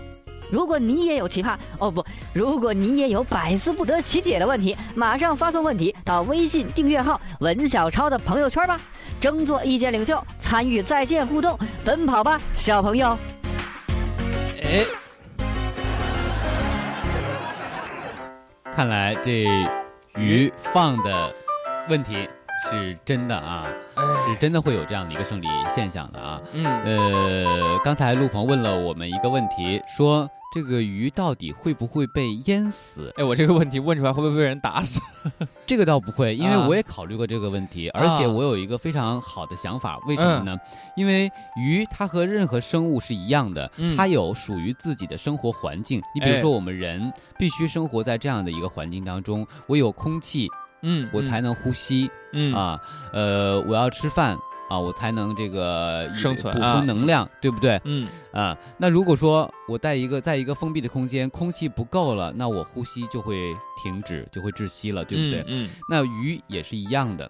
[0.51, 8.81] 如果你也有奇葩哦不，如果你也有百思不得其解的问题，马上发送问题到微信订阅号“文小超”的朋友圈吧，
[9.21, 13.17] 争做意见领袖，参与在线互动，奔跑吧，小朋友！
[14.63, 14.85] 哎，
[18.73, 19.47] 看来这
[20.17, 21.35] 鱼放的
[21.89, 22.29] 问题
[22.71, 23.67] 是真的啊，
[24.27, 26.41] 是真的会有这样的一个生理现象的啊。
[26.53, 33.13] 嗯呃，刚才陆鹏问了我们一个问题，说这个鱼到底会不会被淹死？
[33.19, 34.99] 哎，我这个问题问出来会不会被人打死？
[35.67, 40.57] 这个倒不会，因为啊我也考虑过这个问题，而且我有一个非常好的想法，为什么呢？
[40.97, 46.01] 因为鱼它和任何生物是一样的，嗯它有属于自己的生活环境。
[46.15, 50.49] 你比如哎说，我们人必须生活在这样的一个环境当中，我有空气，
[50.81, 52.81] 嗯我才能呼吸，嗯啊，
[53.13, 54.35] 呃，我要吃饭。
[54.69, 57.81] 啊，我才能这个生存啊充能量，对不对？
[57.85, 65.41] 嗯啊，那如果说我在一个在一个封闭的空间，空气不够了，那我呼吸就会停止，就会窒息了，对不对？
[65.49, 67.29] 嗯嗯那鱼也是一样的，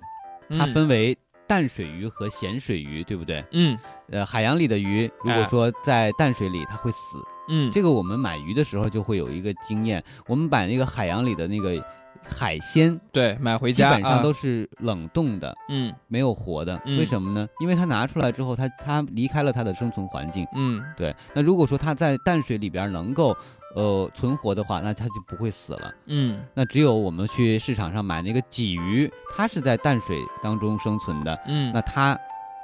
[0.51, 3.45] 它嗯分为淡水鱼和咸水鱼，对不对？
[3.53, 3.79] 嗯，
[4.11, 6.99] 呃，海洋里的鱼，如果哎说在淡水里，它会死。
[7.51, 11.83] 嗯这个我们买鱼的时候就会有一个经验，我们把那个海洋里的那个
[12.29, 16.81] 海鲜，对，买回家基本上啊都是冷冻的，嗯，没有活的。
[16.85, 17.49] 嗯为什么呢？
[17.61, 20.47] 因为它拿出来之后，它它离开了它的生存环境。
[20.55, 21.15] 嗯，对。
[21.35, 23.37] 那如果说它在淡水里边能够
[23.75, 25.93] 呃存活的话，那它就不会死了。
[26.07, 32.19] 嗯那只有我们去市场上买那个鲫鱼，它是在淡水当中生存的，嗯那它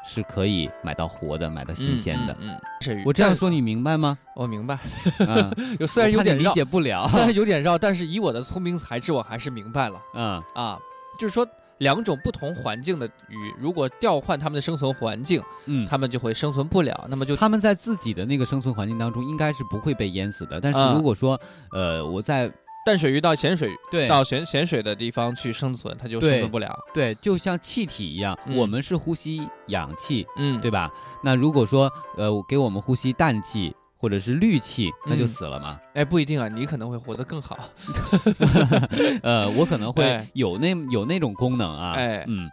[0.04, 2.36] 是可以买到活的，买到新鲜的。
[2.40, 4.18] 嗯，嗯是我这样说你明白吗？
[4.36, 4.78] 我明白，
[5.20, 10.00] 嗯有虽然有点理解不了虽然有点绕，但是以我的聪明才智，我还是明白了。
[10.14, 10.78] 嗯啊，
[11.18, 11.46] 就是说
[11.78, 20.60] 两种不同环境的鱼，如果调换它们的生存环境，嗯，它们就会生存不了，那么就它们在自己的那个生存环境当中，应该是不会被淹死的。
[20.60, 21.40] 但是啊如果说，
[21.72, 22.52] 呃，我在
[22.84, 26.76] 淡水鱼到咸水对到咸咸水的地方去生存，它就生存不了。
[26.92, 30.90] 对，就像气体一样，嗯我们是呼吸氧气，嗯对吧？
[31.22, 35.80] 那如果说，呃，给我们呼吸氮气或者是氯气，那就嗯死了嘛。
[35.94, 37.58] 哎，不一定啊，你可能会活得更好。
[39.22, 41.92] 呃，我可能会哎有那有那种功能啊。
[41.92, 42.50] 哎嗯，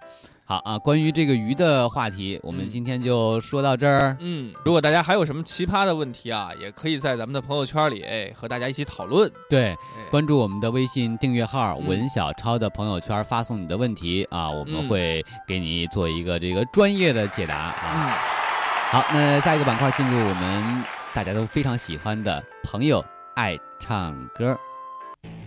[0.52, 0.78] 好啊。
[0.78, 4.18] 关于这个鱼的话题，我们嗯今天就说到这儿。
[4.20, 9.32] 嗯，如果大家还有什么奇葩的问题啊，也可以在咱们的朋友圈里，哎，和大家一起讨论。
[9.50, 9.74] 对，
[10.10, 17.74] 关注我们的微信订阅号“嗯文小超”的朋友圈，发送你的问题啊，我们嗯会给你做一个这个专业的解答啊。
[17.96, 20.84] 嗯，好，那下一个板块进入我们
[21.14, 23.02] 大家都非常喜欢的朋友
[23.36, 24.60] 爱唱歌。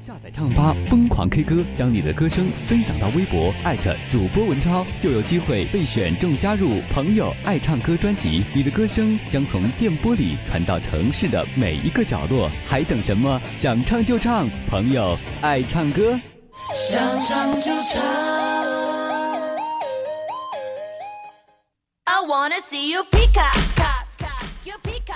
[0.04, 8.44] 下载唱吧，疯狂 K 歌，将你的歌声分享到微博，艾特主播文超，就有机会被选中加入“朋友爱唱歌”专辑。
[8.52, 13.40] 你的歌声将从电波里传到城市的每一个角落，还等什么？
[13.54, 16.20] 想唱就唱，朋友爱唱歌。
[16.74, 18.02] 想唱就唱。
[22.04, 23.73] I wanna see you pick up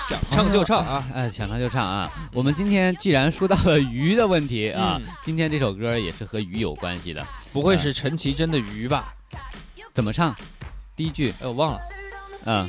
[0.08, 1.04] 想唱就唱啊！
[1.14, 2.10] 哎，想唱就唱啊！
[2.32, 7.26] 我们今天既然说到了鱼的问题啊，嗯今天这首歌也是和鱼有关系的。
[7.52, 9.14] 不会是陈绮贞的鱼吧？
[9.92, 10.34] 怎么唱？
[10.96, 11.80] 第一句，哎，我忘了。
[12.46, 12.66] 嗯，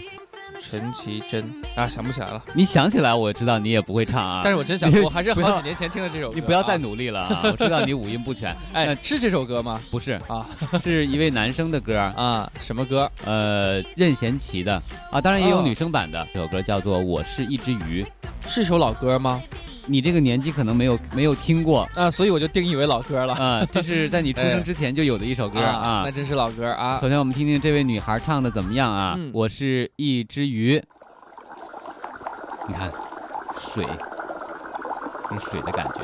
[0.60, 1.44] 陈绮贞
[1.76, 2.44] 啊，想不起来了。
[2.54, 4.42] 你想起来，我知道你也不会唱啊。
[4.44, 6.36] 但是我真想，我还是好几年前听的这首歌。
[6.36, 7.42] 你不要再啊努力了啊！
[7.50, 8.56] 我知道你五音不全。
[8.74, 9.80] 哎，是这首歌吗？
[9.90, 10.48] 不是啊，
[10.84, 12.52] 是一位男生的歌 啊。
[12.62, 13.10] 什么歌？
[13.26, 16.28] 呃，任贤齐的啊，当然也有哦女生版的。
[16.34, 18.04] 这首歌叫做《我是一只鱼》，
[18.48, 19.42] 是首老歌吗？
[19.90, 23.34] 你这个年纪可能没有 没有听过啊，所以我就定义为老歌了。
[23.34, 26.04] 啊，这是在你出生之前就有的一首歌啊啊。
[26.06, 27.00] 那真是老歌啊。
[27.02, 29.16] 首先我们听听这位女孩唱的怎么样啊？
[29.18, 30.82] 嗯我是一只鱼，
[32.68, 32.92] 你看
[33.58, 33.84] 水，
[35.32, 36.02] 有水的感觉，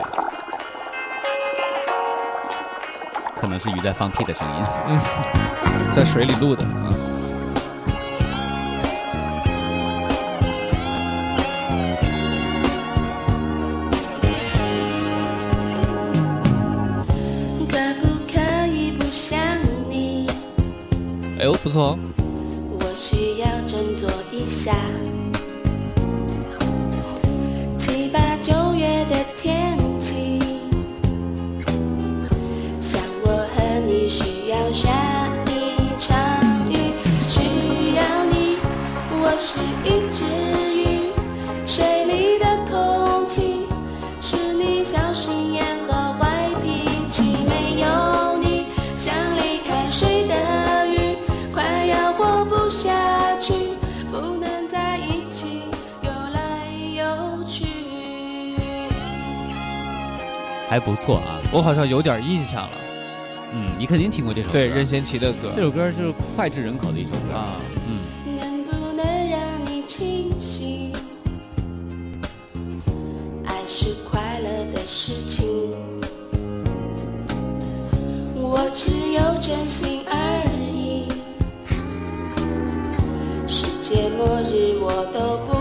[3.36, 4.66] 可能是鱼在放屁的声音。
[4.88, 5.00] 嗯，
[5.94, 6.90] 在水里录的啊。
[21.38, 22.00] 哎呦，不错哦。
[22.18, 24.74] 我需要振作一下。
[60.76, 62.72] 还不错啊，我好像有点印象了。
[63.54, 64.52] 嗯，你肯定听过这首歌。
[64.52, 65.54] 对，任贤齐的歌。
[65.56, 67.62] 这首歌是脍炙人口的一首歌啊。
[67.88, 67.98] 嗯，
[68.42, 70.92] 能不能让你清醒？
[73.46, 75.72] 爱是快乐的事情，
[78.36, 81.08] 我只有真心而已。
[83.48, 85.55] 世界末日我都不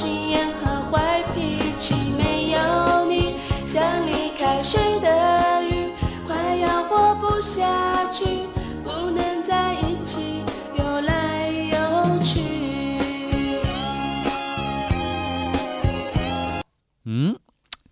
[0.00, 3.34] 心眼和坏脾气没有你，
[3.66, 5.92] 像离开水的鱼，
[6.26, 8.24] 快要活不下去，
[8.82, 10.42] 不能在一起
[10.78, 12.40] 游来游去。
[17.04, 17.36] 嗯，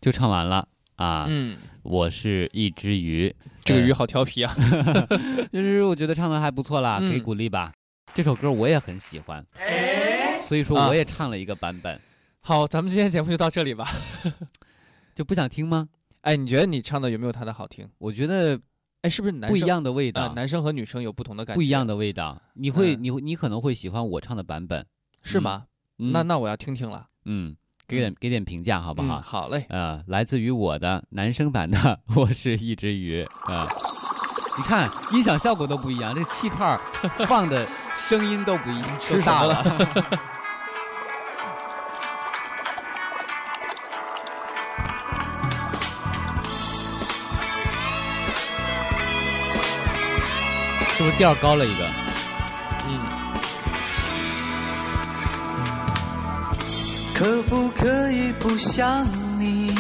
[0.01, 1.27] 就唱完了啊。
[1.29, 4.57] 嗯，我是一只鱼，这个鱼好调皮啊。
[5.53, 7.75] 其实我觉得唱的还不错啦，可以鼓励吧。
[8.15, 9.45] 这首歌我也很喜欢。
[10.49, 12.01] 所以说啊我也唱了一个版本，
[12.41, 13.87] 好，咱们今天节目就到这里吧。
[15.15, 15.89] 就不想听吗？
[16.23, 17.89] 哎，你觉得你唱的有没有他的好听？
[17.99, 18.59] 我觉得
[19.03, 22.41] 哎，是不是男不一样的味道呃男生和女生有不同的感觉，不一样的味道。
[22.55, 24.87] 你会，嗯你，你可能会喜欢我唱的版本，
[25.23, 25.65] 是吗？
[25.99, 27.07] 嗯那那我要听听了。
[27.27, 27.55] 嗯，
[27.87, 29.19] 给点给点评价好不好？
[29.19, 29.67] 嗯好嘞。
[29.69, 31.77] 呃，来自于我的男生版的
[32.21, 33.23] 《我是一只鱼》
[33.53, 33.67] 啊、
[34.57, 36.81] 你看音响效果都不一样，这气泡
[37.27, 40.38] 放的声音都不一， 吃都大啥了？
[50.99, 51.87] 是不是调高了一个？
[52.89, 52.99] 嗯。
[57.15, 59.07] 可不可以不想
[59.39, 59.73] 你？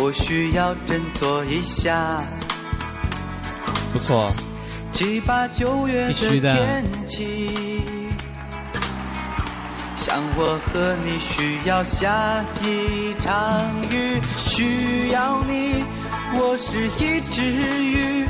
[0.00, 2.22] 我需要振作一下。
[3.92, 4.32] 不错，
[4.94, 7.82] 七八九月的天气，
[9.94, 13.60] 像我和你需要下一场
[13.90, 15.84] 雨，需要你。
[16.36, 18.26] 我是一只鱼，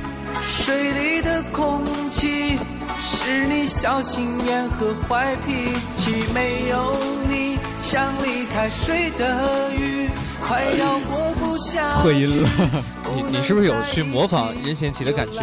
[0.64, 1.84] 水里的空
[2.14, 2.56] 气
[3.02, 5.52] 是你小心眼和坏脾
[5.98, 6.10] 气。
[6.32, 6.96] 没有
[7.28, 10.08] 你，像离开水的鱼，
[10.40, 12.48] 快要活不下破音 了。
[13.14, 15.40] 你你是不是有去模仿任贤齐的感觉？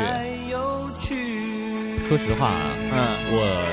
[2.09, 2.97] 说实话啊，嗯，
[3.29, 3.63] 我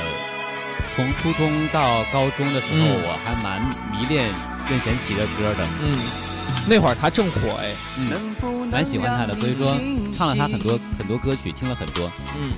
[0.95, 4.27] 从初中到高中的时候，嗯我还蛮迷恋
[4.69, 5.65] 任贤齐的歌的。
[5.83, 5.97] 嗯，
[6.69, 7.75] 那会儿他正火哎。
[7.97, 9.75] 嗯，蛮喜欢他的，所以说
[10.17, 12.11] 唱了他很多很多歌曲，听了很多。
[12.39, 12.53] 嗯，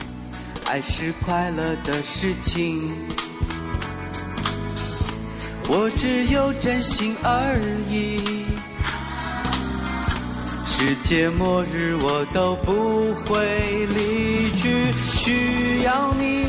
[0.66, 2.90] 爱是快乐的事情，
[5.68, 7.56] 我只有真心而
[7.88, 8.44] 已。
[10.66, 16.48] 世界末日我都不会离去，需要你。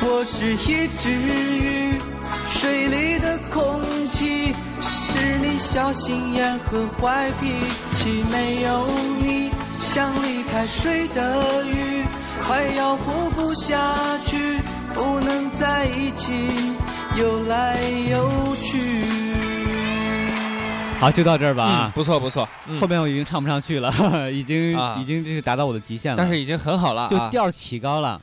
[0.00, 1.95] 我是一只鱼，
[5.76, 7.48] 小心眼和坏脾
[7.92, 8.24] 气。
[8.32, 8.86] 没有
[9.20, 12.02] 你，像离开水的鱼，
[12.42, 13.76] 快要活不下
[14.24, 14.56] 去，
[14.94, 16.32] 不能在一起
[17.18, 17.78] 游来
[18.10, 18.78] 游去。
[20.98, 22.48] 好，就到这儿吧啊嗯，不错不错。
[22.66, 23.92] 嗯后面我已经唱不上去了，
[24.32, 26.16] 已经啊已经这是达到我的极限了。
[26.16, 28.18] 但是已经很好了啊就调起高了。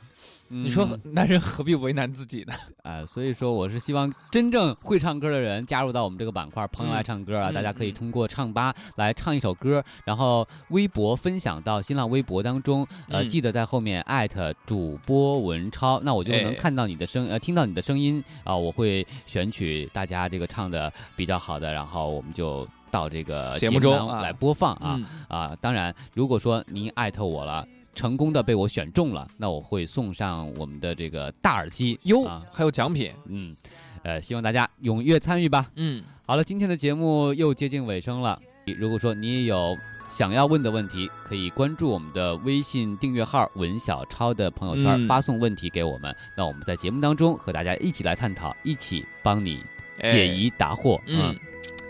[0.48, 2.54] 你说嗯男人何必为难自己呢？
[2.82, 22.66] 呃， 所以说我是希望真正会唱歌的人加入到我们这个板块，朋友爱唱歌啊，嗯大家可以通过唱吧来唱一首歌，然后微博分享到新浪微博当中，呃，嗯记得在后面艾特主播文超，那我就能哎看到你的声，呃，听到你的声音啊、我会选取大家这个唱的比较好的，然后我们就。
[22.90, 25.56] 到这个节目中来播放啊、嗯啊！
[25.60, 33.54] 当然，如果说您艾特我了，成功的被我选中了，那我会送上我们的这个大耳机哟啊，还有奖品，嗯，
[34.02, 35.70] 呃，希望大家踊跃参与吧。
[35.76, 38.40] 嗯，好了，今天的节目又接近尾声了。
[38.78, 39.76] 如果说你也有
[40.08, 46.14] 想要问的问题，可以关注我们的微信订阅号“文小超”的朋友圈，嗯发送问题给我们。
[46.36, 49.62] 那我们在节目当中和大家一起来探讨，一起帮你
[50.02, 51.00] 解疑答惑。
[51.06, 51.36] 嗯，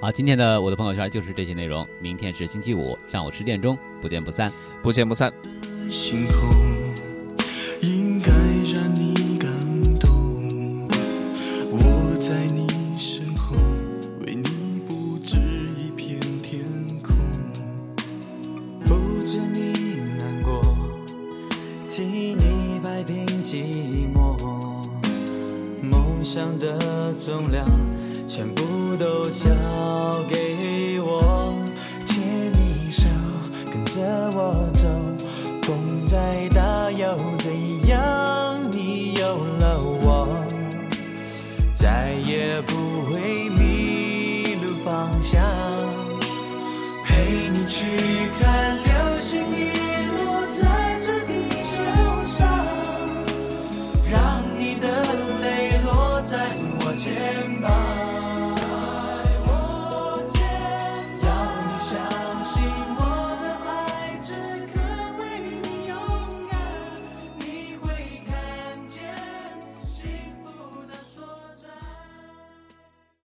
[0.01, 1.87] 好，今天的我的朋友圈就是这些内容。
[2.01, 4.53] 明天是星期五上午十点钟，不见不散，
[4.83, 5.33] 不见不散。
[5.91, 6.51] 星空
[7.81, 8.31] 应该
[8.73, 9.51] 让你感
[9.99, 10.89] 动。
[11.71, 12.64] 我在你